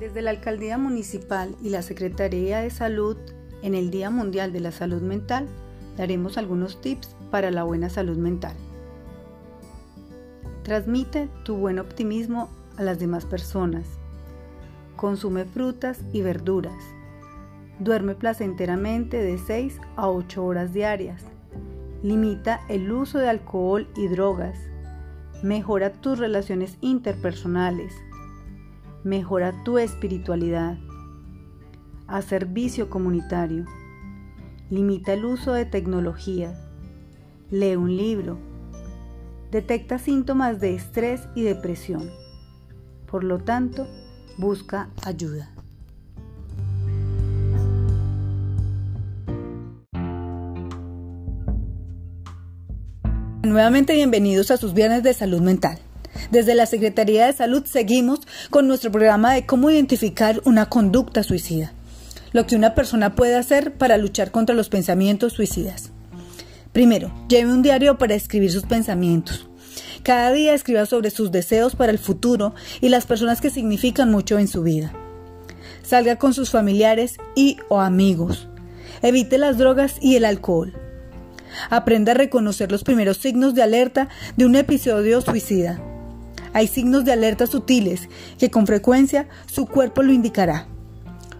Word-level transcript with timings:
Desde 0.00 0.22
la 0.22 0.30
Alcaldía 0.30 0.76
Municipal 0.76 1.54
y 1.62 1.70
la 1.70 1.82
Secretaría 1.82 2.60
de 2.60 2.70
Salud, 2.70 3.16
en 3.62 3.74
el 3.74 3.90
Día 3.90 4.10
Mundial 4.10 4.52
de 4.52 4.58
la 4.58 4.72
Salud 4.72 5.00
Mental, 5.00 5.46
daremos 5.96 6.36
algunos 6.36 6.80
tips 6.80 7.14
para 7.30 7.52
la 7.52 7.62
buena 7.62 7.88
salud 7.88 8.16
mental. 8.16 8.54
Transmite 10.64 11.28
tu 11.44 11.56
buen 11.56 11.78
optimismo 11.78 12.48
a 12.76 12.82
las 12.82 12.98
demás 12.98 13.24
personas. 13.24 13.86
Consume 14.96 15.44
frutas 15.44 16.00
y 16.12 16.22
verduras. 16.22 16.82
Duerme 17.78 18.16
placenteramente 18.16 19.18
de 19.18 19.38
6 19.38 19.78
a 19.96 20.08
8 20.08 20.44
horas 20.44 20.72
diarias. 20.72 21.22
Limita 22.02 22.60
el 22.68 22.90
uso 22.90 23.18
de 23.18 23.28
alcohol 23.28 23.88
y 23.96 24.08
drogas. 24.08 24.58
Mejora 25.42 25.92
tus 25.92 26.18
relaciones 26.18 26.78
interpersonales. 26.80 27.92
Mejora 29.04 29.52
tu 29.64 29.76
espiritualidad. 29.76 30.78
Haz 32.06 32.24
servicio 32.24 32.88
comunitario. 32.88 33.66
Limita 34.70 35.12
el 35.12 35.26
uso 35.26 35.52
de 35.52 35.66
tecnología. 35.66 36.58
Lee 37.50 37.76
un 37.76 37.94
libro. 37.94 38.38
Detecta 39.50 39.98
síntomas 39.98 40.58
de 40.58 40.74
estrés 40.74 41.28
y 41.34 41.42
depresión. 41.42 42.10
Por 43.04 43.24
lo 43.24 43.40
tanto, 43.40 43.86
busca 44.38 44.88
ayuda. 45.04 45.50
Nuevamente 53.42 53.94
bienvenidos 53.94 54.50
a 54.50 54.56
sus 54.56 54.72
viernes 54.72 55.02
de 55.02 55.12
salud 55.12 55.42
mental. 55.42 55.78
Desde 56.30 56.54
la 56.54 56.66
Secretaría 56.66 57.26
de 57.26 57.32
Salud 57.32 57.64
seguimos 57.64 58.20
con 58.50 58.66
nuestro 58.66 58.90
programa 58.90 59.34
de 59.34 59.46
cómo 59.46 59.70
identificar 59.70 60.40
una 60.44 60.66
conducta 60.66 61.22
suicida, 61.22 61.72
lo 62.32 62.46
que 62.46 62.56
una 62.56 62.74
persona 62.74 63.14
puede 63.14 63.36
hacer 63.36 63.74
para 63.74 63.96
luchar 63.96 64.30
contra 64.30 64.54
los 64.54 64.68
pensamientos 64.68 65.32
suicidas. 65.32 65.90
Primero, 66.72 67.12
lleve 67.28 67.52
un 67.52 67.62
diario 67.62 67.98
para 67.98 68.14
escribir 68.14 68.50
sus 68.50 68.64
pensamientos. 68.64 69.48
Cada 70.02 70.32
día 70.32 70.54
escriba 70.54 70.86
sobre 70.86 71.10
sus 71.10 71.30
deseos 71.30 71.76
para 71.76 71.92
el 71.92 71.98
futuro 71.98 72.54
y 72.80 72.88
las 72.88 73.06
personas 73.06 73.40
que 73.40 73.50
significan 73.50 74.10
mucho 74.10 74.38
en 74.38 74.48
su 74.48 74.62
vida. 74.62 74.92
Salga 75.82 76.16
con 76.16 76.34
sus 76.34 76.50
familiares 76.50 77.16
y 77.36 77.58
o 77.68 77.80
amigos. 77.80 78.48
Evite 79.02 79.38
las 79.38 79.56
drogas 79.56 79.94
y 80.00 80.16
el 80.16 80.24
alcohol. 80.24 80.74
Aprenda 81.70 82.12
a 82.12 82.16
reconocer 82.16 82.72
los 82.72 82.84
primeros 82.84 83.18
signos 83.18 83.54
de 83.54 83.62
alerta 83.62 84.08
de 84.36 84.46
un 84.46 84.56
episodio 84.56 85.20
suicida. 85.20 85.80
Hay 86.54 86.68
signos 86.68 87.04
de 87.04 87.12
alerta 87.12 87.48
sutiles 87.48 88.08
que 88.38 88.50
con 88.50 88.66
frecuencia 88.66 89.28
su 89.46 89.66
cuerpo 89.66 90.02
lo 90.02 90.12
indicará. 90.12 90.68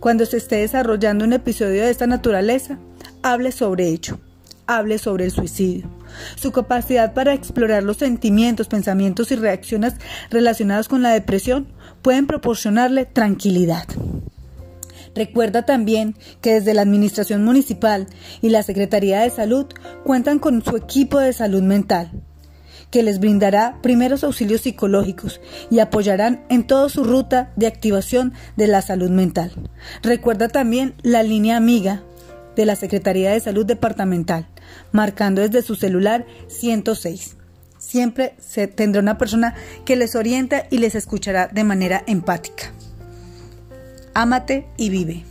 Cuando 0.00 0.26
se 0.26 0.36
esté 0.36 0.56
desarrollando 0.56 1.24
un 1.24 1.32
episodio 1.32 1.82
de 1.82 1.90
esta 1.90 2.06
naturaleza, 2.06 2.78
hable 3.22 3.50
sobre 3.50 3.88
ello. 3.88 4.20
Hable 4.66 4.98
sobre 4.98 5.24
el 5.24 5.30
suicidio. 5.30 5.88
Su 6.36 6.52
capacidad 6.52 7.14
para 7.14 7.32
explorar 7.32 7.82
los 7.82 7.96
sentimientos, 7.96 8.68
pensamientos 8.68 9.32
y 9.32 9.36
reacciones 9.36 9.94
relacionados 10.30 10.88
con 10.88 11.00
la 11.00 11.10
depresión 11.10 11.68
pueden 12.02 12.26
proporcionarle 12.26 13.06
tranquilidad. 13.06 13.86
Recuerda 15.14 15.64
también 15.64 16.16
que 16.42 16.52
desde 16.52 16.74
la 16.74 16.82
Administración 16.82 17.44
Municipal 17.44 18.06
y 18.42 18.50
la 18.50 18.62
Secretaría 18.62 19.20
de 19.20 19.30
Salud 19.30 19.66
cuentan 20.04 20.38
con 20.38 20.62
su 20.62 20.76
equipo 20.76 21.18
de 21.18 21.32
salud 21.32 21.62
mental, 21.62 22.17
que 22.90 23.02
les 23.02 23.20
brindará 23.20 23.78
primeros 23.82 24.24
auxilios 24.24 24.62
psicológicos 24.62 25.40
y 25.70 25.80
apoyarán 25.80 26.44
en 26.48 26.66
toda 26.66 26.88
su 26.88 27.04
ruta 27.04 27.52
de 27.56 27.66
activación 27.66 28.32
de 28.56 28.66
la 28.66 28.82
salud 28.82 29.10
mental. 29.10 29.52
Recuerda 30.02 30.48
también 30.48 30.94
la 31.02 31.22
línea 31.22 31.56
amiga 31.56 32.02
de 32.56 32.66
la 32.66 32.76
Secretaría 32.76 33.30
de 33.30 33.40
Salud 33.40 33.64
Departamental, 33.64 34.48
marcando 34.90 35.42
desde 35.42 35.62
su 35.62 35.74
celular 35.74 36.26
106. 36.48 37.36
Siempre 37.78 38.34
se 38.40 38.66
tendrá 38.66 39.00
una 39.00 39.18
persona 39.18 39.54
que 39.84 39.96
les 39.96 40.16
orienta 40.16 40.66
y 40.70 40.78
les 40.78 40.94
escuchará 40.94 41.46
de 41.46 41.64
manera 41.64 42.02
empática. 42.06 42.72
Ámate 44.14 44.66
y 44.76 44.90
vive. 44.90 45.27